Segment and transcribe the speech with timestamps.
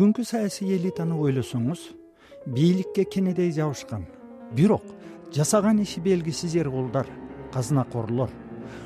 [0.00, 1.80] бүгүнкү саясий элитаны ойлосоңуз.
[2.48, 4.06] Бийликке кенедей жабышкан.
[4.56, 4.86] Бирок
[5.36, 7.04] жасаган иши белгисиз эркулдар
[7.52, 8.32] казынакорлор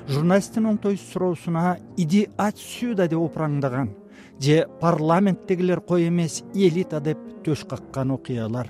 [0.09, 3.95] журналисттин оңтойсуз суроосуна иди ать сюда деп опураңдаган
[4.41, 8.67] же парламенттегилер кой эмес элита деп төш каккан окуялар.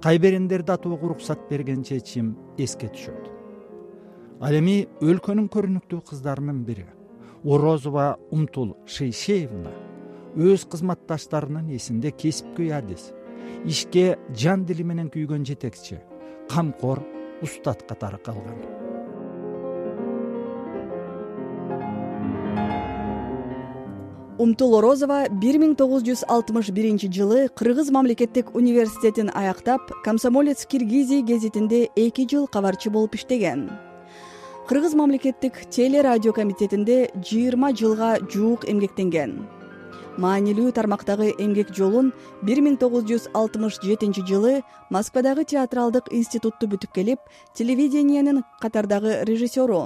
[0.00, 3.28] Кайберендерди атууга уруксат берген чечим эске түшөт.
[4.40, 6.86] Ал эми өлкөнүн көрүнүктүү кыздарынын бири
[7.44, 9.93] орозова умтул шейшеевна
[10.36, 13.12] өз кызматташтарынын эсинде кесипкөй адис.
[13.64, 16.00] Ишке жан дили менен күйгөн жетекчи
[16.50, 17.00] камкор
[17.42, 18.58] устат катары калган
[24.44, 31.22] умтул орозова бир миң тогуз жүз алтымыш биринчи жылы кыргыз мамлекеттик университетин аяктап комсомолец киргизий
[31.22, 33.70] гезитинде эки жыл кабарчы болуп иштеген.
[34.68, 39.53] Кыргыз мамлекеттик теле радио комитетинде жыйырма жылга жуук эмгектенген
[40.20, 42.12] маанилүү тармактагы эмгек жолун
[42.46, 44.60] бир миң тогуз жүз алтымыш жетинчи жылы
[44.94, 47.18] москвадагы театралдык институтту бүтүп келип
[47.58, 49.82] телевидениенин катардагы режиссеру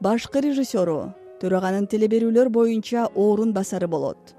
[0.00, 0.98] башкы режиссеру
[1.40, 4.34] төраганын теле берүүлөр боюнча орун басары болот.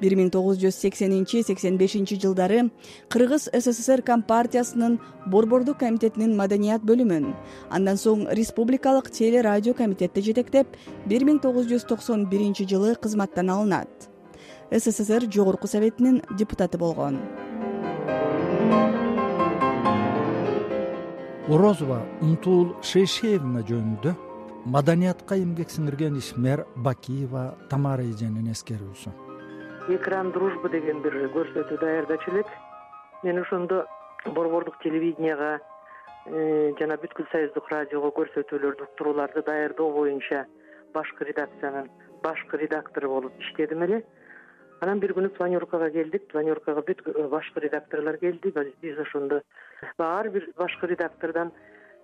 [0.00, 2.70] бир миң тогуз жүз сексенинчи сексен бешинчи жылдары
[3.12, 7.34] кыргыз ссср компартиясынын борбордук комитетинин маданият бөлүмүн
[7.70, 13.50] андан соң республикалык теле радио комитетти жетектеп бир миң тогуз жүз токсон биринчи жылы кызматтан
[13.50, 14.09] алынат
[14.70, 17.18] ссср жогорку советинин депутаты болгон.
[21.50, 24.12] Орозова умтул шейшеевна жөнүндө
[24.70, 29.10] маданиятка эмгек сиңирген ишмер бакиева тамара эженин эскерүүсү.
[29.96, 32.46] Экран дружбы деген бир көрсөтүү даярдачу элек.
[33.24, 33.86] Мен ошондо
[34.24, 35.58] борбордук телевиденияга
[36.26, 40.44] э, жана бүткүл союздук радиого көрсөтүүлөрдү уктурууларды даярдоо боюнча
[40.94, 41.90] башкы редакциянын
[42.22, 44.04] башкы редактору болуп иштедим эле
[44.80, 46.28] анан бир күнү планеркага келдик.
[46.32, 48.52] Планеркага бүт э, башкы редакторлор келди.
[48.82, 49.42] Биз ошондо
[49.98, 51.52] ар бир башкы редактордон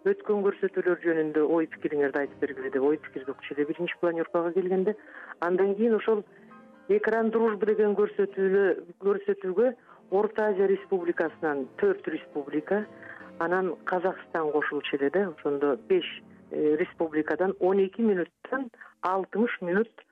[0.07, 4.95] өткөн көрсөтүүлөр жөнүндө ой пикириңерди айтып бергиле деп ой пикирди укчу эле биринчи планеркага келгенде
[5.41, 6.23] андан кийин ошол
[6.89, 8.65] экран дружбы деген көрсөтүүлө
[9.03, 9.73] көрсөтүүгө
[10.21, 12.85] орто азия республикасынан төрт республика
[13.39, 16.07] анан казакстан кошулчу эле да ошондо беш
[16.53, 18.71] э, республикадан он эки мүнөттөн
[19.03, 20.07] алтымыш мүнөт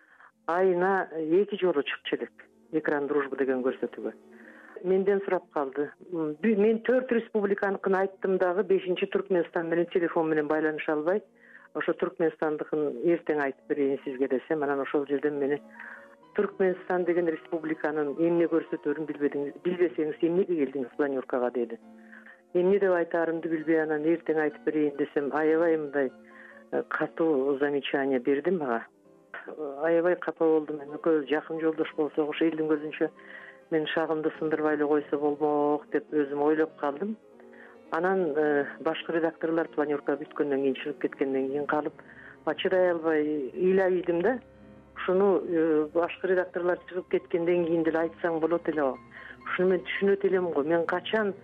[0.47, 2.49] айына эки жолу чыкчу элек
[2.81, 4.15] экран дружбы деген көрсөтүүгө
[4.85, 5.89] менден сурап калды.
[6.13, 11.23] Мен төрт республиканыкын айттым дагы бешинчи туркменстан менен телефон менен байланыша албай
[11.75, 15.61] ошо туркменстандыкын эртең айтып берейин сизге десем анан ошол жерден мени
[16.37, 21.81] туркменстан деген республиканын эмне көрсөтөөрүн билбедиңиз билбесеңиз эмнеге келдиңиз планеркага деди.
[22.55, 26.11] Эмне деп айтаарымды билбей анан эртең айтып берейин десем аябай мындай
[26.73, 28.85] э, катуу замечание берди мага
[29.85, 33.11] аябай капа болдум экөөбүз жакын жолдош болсок ошо элдин көзүнчө
[33.71, 37.17] менин шагымды сындырбай эле койсо болмок деп өзүм ойлоп калдым.
[37.93, 42.03] Анан э, башкы редакторлор планерка бүткөндөн кийин чыгып кеткенден кийин калып
[42.57, 43.23] чыдай албай
[43.55, 44.39] ыйлабийдим да.
[44.97, 48.83] Ушуну э, башкы редакторлор чыгып кеткенден кийин деле айтсаң болот эле
[49.45, 50.63] ушуну мен түшүнөт элем го.
[50.63, 51.35] Мен качан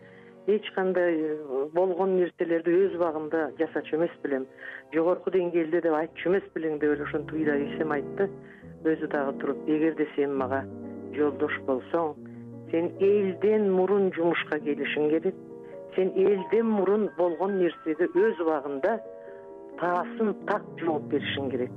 [0.57, 1.37] эч кандай э,
[1.75, 4.47] болгон нерселерди өз убагында жасачу эмес белем.
[4.95, 8.29] Жогорку деңгээлде деп айтчу эмес белең деп эле ошентип ыйлап ийсем айтты
[8.85, 10.65] өзү дагы туруп эгерде сен мага
[11.17, 12.15] жолдош болсоң
[12.71, 15.35] сен элден мурун жумушка келишиң керек.
[15.97, 18.99] Сен элден мурун болгон нерсеге өз убагында
[19.81, 21.73] таасын так жооп беришиң керек.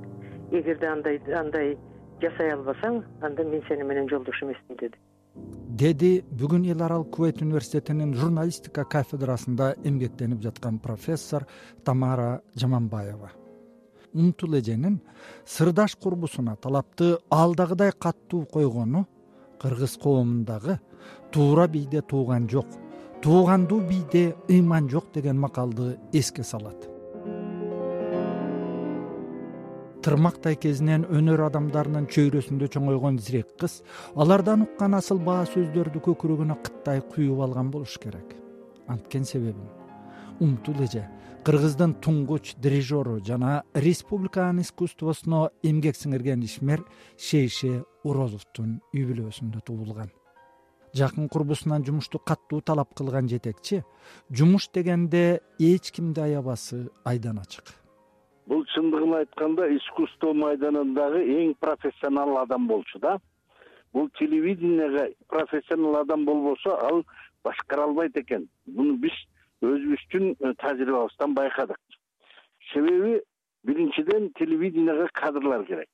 [0.52, 1.76] Эгерде андай андай
[2.22, 4.98] жасай албасаң анда мен сени менен жолдош эмесмин деди
[5.74, 11.46] деди бүгүн эл аралык кувейт университетинин журналистика кафедрасында эмгектенип жаткан профессор
[11.84, 13.32] тамара жаманбаева.
[14.14, 15.00] Умтул эженин
[15.46, 19.08] сырдаш курбусуна талапты ал дагыдай катуу койгону
[19.60, 20.78] кыргыз коомундагы
[21.32, 22.66] туура бийде тууган жок
[23.22, 26.93] туугандуу бийде ыйман жок деген макалды эске салат
[30.04, 33.78] тырмактай кезинен өнөр адамдарынын чөйрөсүндө чоңойгон зирек кыз
[34.20, 38.34] алардан уккан асыл баа сөздөрдү көкүрөгүнө кыттай куюп алган болуш керек.
[38.86, 39.70] Анткен себебин
[40.44, 41.06] умтул эже
[41.46, 46.82] кыргыздын туңгуч дирижеру жана республиканын искусствосуна эмгек сиңирген ишмер
[47.16, 50.10] шейше орозовдун үй бүлөсүндө туулган.
[50.94, 53.80] Жакын курбусунан жумушту катуу талап кылган жетекчи
[54.30, 57.72] жумуш дегенде эч кимди аябасы айдан ачык
[58.46, 63.18] бул чындыгын айтканда искусство майданындагы эң профессионал адам болчу да.
[63.92, 67.04] Бул телевидениеге профессионал адам болбосо ал
[67.44, 68.48] башкара албайт экен.
[68.66, 69.14] Муну биз
[69.62, 71.78] өзүбүздүн э, тажрыйбабыздан байкадык.
[72.72, 73.20] Себеби
[73.64, 75.88] биринчиден телевидениеге кадрлар керек.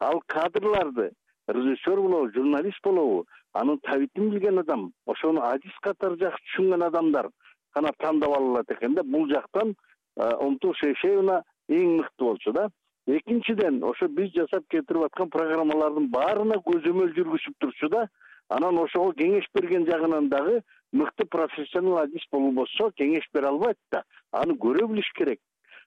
[0.00, 1.10] Ал кадрларды
[1.48, 7.30] режиссер болобу журналист болобу анын табитин билген адам ошону адис катары жакшы түшүнгөн адамдар
[7.74, 9.02] гана тандап ала алат экен да.
[9.02, 9.74] Бул жактан
[10.16, 12.68] умтул шейшеевна эң мыкты болчу да.
[13.06, 18.06] Экинчиден ошо биз жасап кетирип аткан программалардын баарына көзөмөл жүргүзүп турчу да
[18.48, 20.62] анан ошого кеңеш берген жагынан дагы
[20.92, 24.04] мыкты профессионал адис болбосо кеңеш бере албайт да.
[24.32, 25.40] Аны көрө билиш керек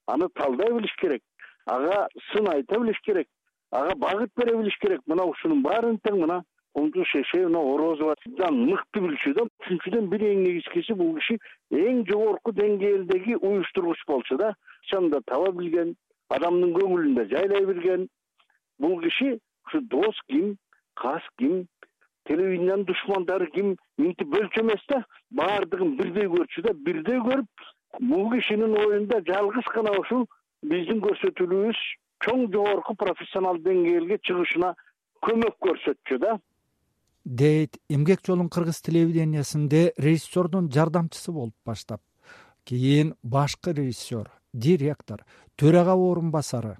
[0.08, 1.24] аны талдай билиш керек
[1.66, 3.28] ага сын айта билиш керек
[3.72, 5.02] ага багыт бере билиш керек.
[5.08, 6.44] Мына ушунун баарын тең мына
[6.74, 8.16] умтул шейшеевна орозова.
[8.52, 9.48] Мыкты билчү да.
[9.64, 11.40] Үчүнчүдөн бир эң негизгиси бул киши
[11.72, 14.54] эң жогорку деңгээлдеги уюштургуч болчу да
[14.88, 15.96] акчаны таба билген
[16.30, 18.08] адамдын көңүлүн да жайлай билген.
[18.80, 20.58] Бул киши ушу дос ким
[20.96, 21.68] кас ким
[22.26, 25.06] телевидениянын душмандары ким мынтип бөлчү эмес да.
[25.32, 27.48] Баардыгын бирдей көрчү да бирдей көрүп
[28.00, 30.28] бул кишинин оюнда жалгыз гана ушул
[30.64, 31.80] биздин көрсөтүүлүбүз
[32.26, 34.74] чоң жогорку профессионалдык деңгээлге чыгышына
[35.22, 36.40] көмөк көрсөтчү да.
[37.26, 42.02] Дейт эмгек жолун кыргыз телевидениясында режиссердун жардамчысы болуп баштап.
[42.64, 45.24] Кийин башкы режиссер директор
[45.62, 46.78] төрага орун басары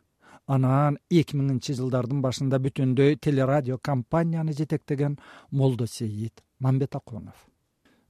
[0.48, 5.20] анан эки миңинчи жылдардын башында бүтүндөй телерадио компанияны жетектеген
[5.52, 7.46] молдосейит мамбетакунов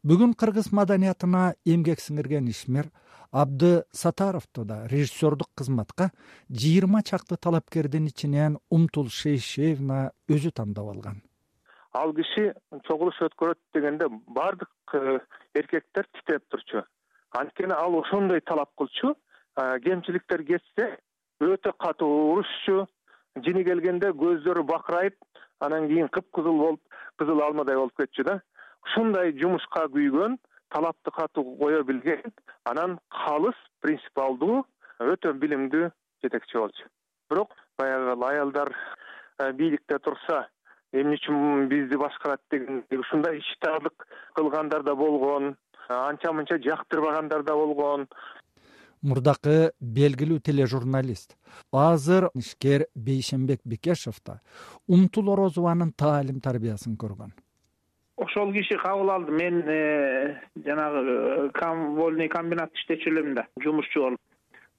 [0.07, 2.91] бүгүн кыргыз маданиятына эмгек сиңирген ишмер
[3.31, 6.11] абды сатаровду да режиссердук кызматка
[6.49, 11.21] жыйырма чакты талапкердин ичинен умтул шейшеевна өзү тандап алган.
[11.93, 12.53] Ал киши
[12.87, 15.19] чогулуш өткөрөт дегенде баардык э,
[15.55, 16.83] эркектер титиреп турчу.
[17.31, 19.15] Анткени ал ошондой талап кылчу
[19.57, 20.87] кемчиликтер кетсе
[21.41, 22.85] өтө катуу урушчу
[23.45, 25.17] жини келгенде көздөрү бакырайып
[25.65, 26.81] анан кийин кыпкызыл болуп
[27.17, 28.39] кызыл алмадай болуп кетчү да.
[28.85, 30.37] Ушундай жумушка күйгөн
[30.73, 32.33] талапты катуу кое билген
[32.69, 34.63] анан калыс принципиалдуу
[34.99, 35.89] өтө билимдүү
[36.23, 36.85] жетекчи болчу.
[37.29, 38.73] Бирок баягы аялдар
[39.39, 40.47] э, бийликте турса
[40.93, 45.55] эмне үчүн бизди башкарат деген ушундай иштаарлык кылгандар да болгон
[45.89, 48.07] анча мынча жактырбагандар да болгон
[49.01, 51.35] мурдакы белгилүү тележурналист.
[51.71, 54.39] Азыр ишкер бейшенбек бекешев да
[54.87, 57.33] умтул орозованын таалим тарбиясын көргөн.
[58.17, 59.31] Ошол киши кабыл алды.
[59.31, 63.47] Мен э, жанагы э, вольный комбинатта иштечү элем да.
[63.61, 64.19] Жумушчу болуп.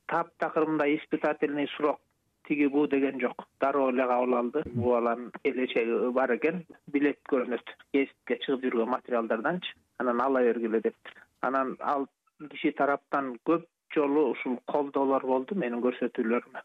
[0.06, 2.00] Таптакыр мындай испытательный срок
[2.48, 3.46] тиги бу деген жок.
[3.60, 4.62] Дароо эле кабыл алды.
[4.74, 6.64] Бул баланын келечеги бар экен.
[6.88, 7.76] Билет көрүнөт.
[7.92, 9.74] Кесипке чыгып жүргөн материалдарданчы.
[9.98, 12.06] Анан ала бергиле депти анан ал
[12.50, 13.64] киши тараптан көп
[13.94, 16.62] жолу ушул колдоолор болду менин көрсөтүүлөрүмө.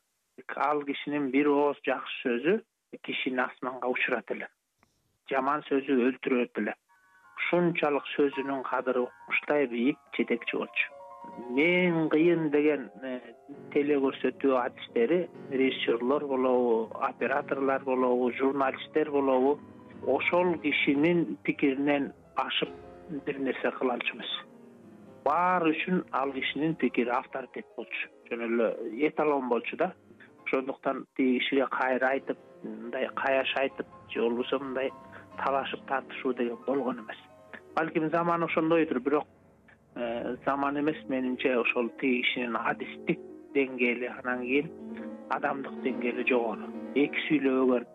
[0.68, 2.56] Ал кишинин бир ооз жакшы сөзү
[3.08, 4.48] кишини асманга учурат эле.
[5.32, 6.76] Жаман сөзү өлтүрөт эле.
[7.38, 10.90] Ушунчалык сөзүнүн кадыры ушундай бийик жетекчи болчу.
[11.64, 13.20] Эң кыйын деген э,
[13.74, 15.20] телекөрсөтүү адистери
[15.52, 19.60] режиссерлор болобу операторлор болобу журналисттер болобу
[20.18, 22.70] ошол кишинин пикиринен ашып
[23.26, 24.34] бир нерсе кыла алчу эмес
[25.26, 28.10] баары үчүн ал кишинин пикири авторитет болчу.
[28.30, 28.70] Жөн эле
[29.08, 29.94] эталон болчу да.
[30.46, 34.92] Ошондуктан тиги кишиге кайра айтып мындай каяш айтып же болбосо мындай
[35.38, 37.20] талашып тартышуу деген болгон эмес.
[37.76, 39.28] Балким заман ошондойдур бирок
[39.96, 40.98] э, заман эмес.
[41.08, 43.20] Менимче ошол тиги кишинин адистик
[43.56, 44.70] деңгээли анан кийин
[45.34, 47.86] адамдык деңгээли жогору эки сүйлөбөгөн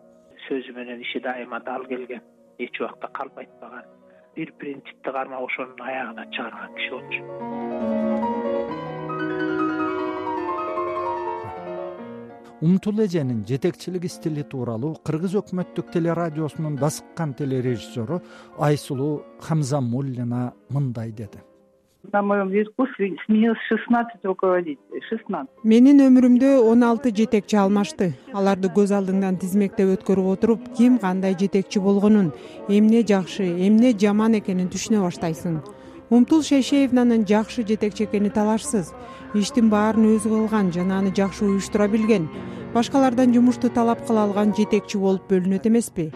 [0.47, 2.23] сөзү менен иши дайыма дал келген
[2.59, 3.98] эч убакта калп айтпаган
[4.39, 7.21] бир принципти кармап ошонун аягына чыгарган киши болчу.
[12.61, 18.21] Умтул эженин жетекчилик стили тууралуу кыргыз өкмөттүк телерадиосунун дасыккан телережиссеру
[18.69, 19.13] айсулуу
[19.47, 20.41] хамзамуллина
[20.75, 21.39] мындай деди
[22.11, 25.53] на моем веку сменилось шестнадцать руководителей шестнадцать.
[25.63, 28.13] Менин өмүрүмдө он алты жетекчи алмашты.
[28.33, 32.31] Аларды көз алдыңдан тизмектеп өткөрүп отуруп ким кандай жетекчи болгонун
[32.67, 35.59] эмне жакшы эмне жаман экенин түшүнө баштайсың.
[36.09, 38.93] Умтул шейшеевнанын жакшы жетекчи экени талашсыз.
[39.33, 42.29] Иштин баарын өзү кылган жана аны жакшы уюштура билген.
[42.73, 46.11] Башкалардан жумушту талап кыла алган жетекчи болуп бөлүнөт эмеспи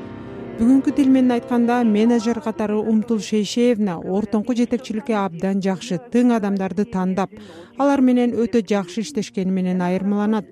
[0.63, 7.33] бүгүнкү тил менен айтканда менеджер катары умтул шейшеевна ортоңку жетекчиликке абдан жакшы тың адамдарды тандап
[7.75, 10.45] алар менен өтө жакшы иштешкени менен айырмаланат.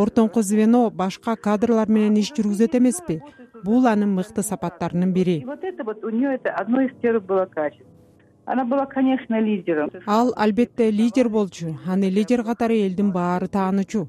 [0.00, 3.18] Ортоңку звено башка кадрлар менен иш жүргүзөт эмеспи?
[3.64, 5.42] Бул анын мыкты сапаттарынын бири.
[5.44, 7.84] Вот это вот у нее это одно из первых было качеств.
[8.46, 9.90] Она была конечно лидером.
[10.06, 11.76] Ал албетте лидер болчу.
[11.84, 14.08] Аны лидер катары элдин баары таанычу.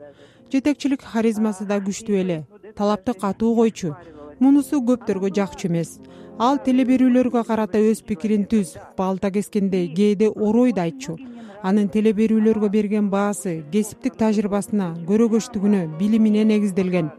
[0.49, 2.41] Жетекчилик харизмасы да күчтүү эле.
[2.77, 3.97] Талапты катуу койчу
[4.41, 5.99] мунусу көптөргө жакчу эмес.
[6.41, 11.17] Ал теле берүүлөргө карата өз пикирин түз балта кескендей кээде орой да айтчу.
[11.61, 17.11] Анын теле берүүлөргө берген баасы кесиптик тажрыйбасына көрөгөчтүгүнө билимине негизделген.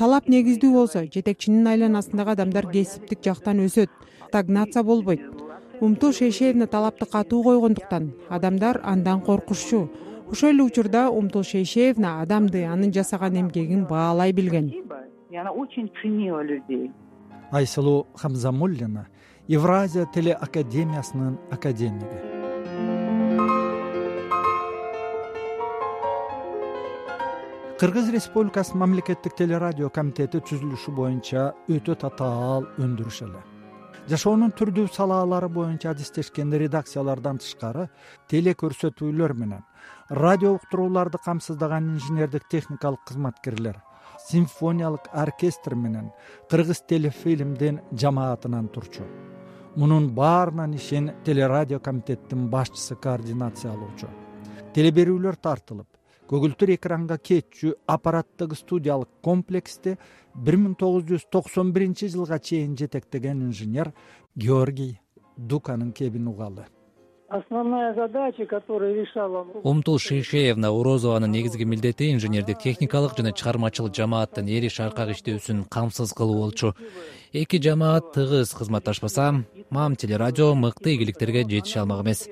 [0.00, 3.92] Талап негиздүү болсо жетекчинин айланасындагы адамдар кесиптик жактан өсөт
[4.28, 5.28] стагнация болбойт.
[5.80, 9.90] Умтул шейшеевна талапты катуу койгондуктан адамдар андан коркушчу.
[10.32, 14.72] Ошол эле учурда умтул шейшеевна адамды анын жасаган эмгегин баалай билген
[15.30, 16.92] и она очень ценила людей.
[17.50, 19.06] Айсылуу хамзамуллина
[19.46, 22.36] евразия телеакадемиясынын академиги
[27.78, 33.42] кыргыз республикасынын мамлекеттик телерадио комитети түзүлүшү боюнча өтө татаал өндүрүш эле.
[34.08, 37.90] Жашоонун түрдүү салаалары боюнча адистешкен редакциялардан тышкары
[38.32, 39.66] телекөрсөтүүлөр менен
[40.08, 43.82] радио уктурууларды камсыздаган инженердик техникалык кызматкерлер
[44.30, 46.10] симфониялык оркестр менен
[46.50, 49.04] кыргыз телефильмдин жамаатынан турчу.
[49.76, 54.08] Мунун баарынын ишин телерадио комитеттин башчысы координациялоочу
[54.76, 55.88] теле берүүлөр тартылып
[56.28, 59.94] көгүлтүр экранга кетчү аппараттык студиялык комплексти
[60.48, 63.92] бир миң тогуз жүз токсон биринчи жылга чейин жетектеген инженер
[64.34, 64.98] георгий
[65.36, 66.66] дуканын кебин угалы
[67.28, 74.68] основная задача которая решала умтул шейшеевна урозованын негизги милдети инженердик техникалык жана чыгармачыл жамааттын эри
[74.68, 76.74] шаркак иштөөсүн камсыз кылуу болчу.
[77.32, 82.28] эки жамаат тыгыз кызматташпаса мам телерадио мыкты ийгиликтерге жетише алмак эмес.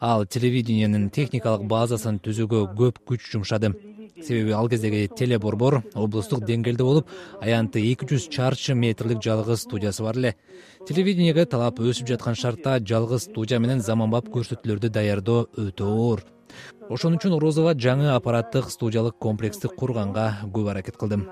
[0.00, 3.74] ал телевидениенин техникалык базасын түзүүгө көп күч жумшады
[4.22, 7.10] себеби ал кездеги телеборбор облустук деңгээлде болуп
[7.40, 10.34] аянты эки жүз чарчы метрлик жалгыз студиясы бар эле.
[10.86, 16.24] Телевидениеге талап өсүп жаткан шартта жалгыз студия менен заманбап көрсөтүүлөрдү даярдоо өтө оор.
[16.88, 21.28] Ошон үчүн орозова жаңы аппараттык студиялык комплексти курганга көп аракет кылдым.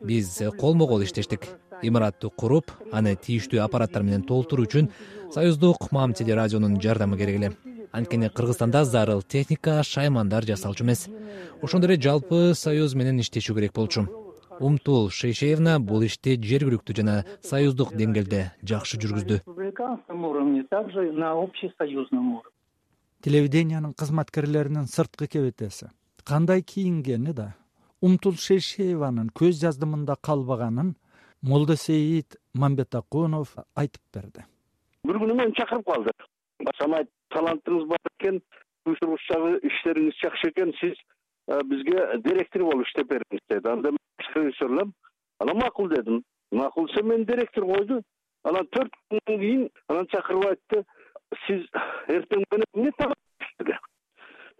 [0.00, 1.48] Биз колмо кол иштештик.
[1.82, 4.90] Имаратты куруп аны тийиштүү аппараттар менен толтуруу үчүн
[5.34, 7.52] союздук мам телерадионун жардамы керек эле
[7.92, 11.08] анткени кыргызстанда зарыл техника шаймандар жасалчу эмес.
[11.62, 14.06] Ошондой эле жалпы союз менен иштешүү керек болчу.
[14.60, 19.40] Умтул шейшеевна бул ишти жергиликтүү жана союздук деңгээлде жакшы жүргүздү.
[19.40, 22.56] Республиканском уровне также на общесоюзном уровне.
[23.22, 25.90] Телевидениянын кызматкерлеринин сырткы кебетеси.
[26.24, 27.54] Кандай кийингени да.
[28.00, 30.94] Умтул шейшееванын көз жаздымында калбаганын
[31.42, 34.44] молдосейит мамбетакунов айтып берди.
[35.04, 36.12] Бир күнү мени чакырып калды
[36.78, 38.40] самайт талантыңыз бар экен
[38.86, 40.96] иштериңиз жакшы экен сиз
[41.70, 43.68] бизге директор болуп иштеп бериңиз деди.
[43.68, 43.92] Анда
[44.34, 44.94] режиссер элем
[45.38, 46.22] анан макул дедим.
[46.50, 48.02] Макул десе мени директор койду.
[48.44, 50.84] Анан төрт күндөн кийин анан чакырып айтты.
[51.46, 51.66] Сиз
[52.08, 53.18] эртең менен эмне табак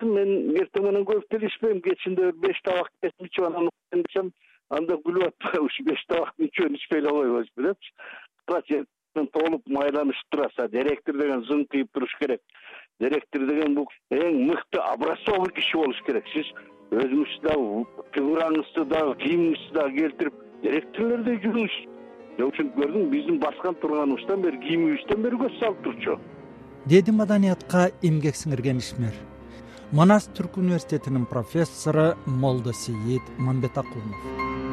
[0.06, 4.32] мен эртең менен көп деле ичпейм кечинде бир беш табак кесип ичип анан десем
[4.70, 11.16] анда күлүп атпайбы ушу беш табактын үчөөнү ичпей эле койбойсузбу депчи толуп майланышып турасыз директор
[11.18, 12.40] деген зың кыйып туруш керек.
[13.00, 16.26] Директор деген бул эң мыкты образцовый киши болуш керек.
[16.34, 16.46] Сиз
[16.90, 21.78] өзүңүздү дагы фигураңызды дагы кийимиңизди дагы келтирип директорлордой жүрүңүз.
[22.40, 26.16] Ушинтип көрдүм биздин баскан турганыбыздан бери кийимибизден бери көз салып турчу.
[26.86, 29.12] Деди маданиятка эмгек сиңирген ишмер.
[29.92, 34.69] Манас түрк университетинин профессору молдосейит мамбетакунов